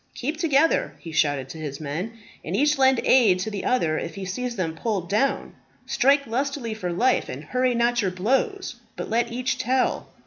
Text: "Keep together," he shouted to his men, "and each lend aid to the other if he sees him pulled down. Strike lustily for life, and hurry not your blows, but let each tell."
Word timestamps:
"Keep 0.15 0.37
together," 0.37 0.95
he 0.97 1.11
shouted 1.11 1.47
to 1.49 1.59
his 1.59 1.79
men, 1.79 2.13
"and 2.43 2.55
each 2.55 2.79
lend 2.79 2.99
aid 3.05 3.37
to 3.37 3.51
the 3.51 3.63
other 3.63 3.99
if 3.99 4.15
he 4.15 4.25
sees 4.25 4.57
him 4.57 4.73
pulled 4.73 5.07
down. 5.11 5.53
Strike 5.85 6.25
lustily 6.25 6.73
for 6.73 6.91
life, 6.91 7.29
and 7.29 7.43
hurry 7.43 7.75
not 7.75 8.01
your 8.01 8.09
blows, 8.09 8.77
but 8.95 9.11
let 9.11 9.31
each 9.31 9.59
tell." 9.59 10.07